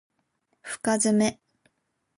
[0.63, 1.37] 深爪